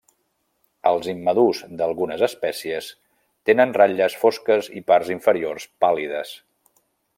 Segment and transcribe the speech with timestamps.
[0.91, 2.87] Els immadurs d'algunes espècies
[3.51, 6.37] tenen ratlles fosques i parts inferiors pàl·lides.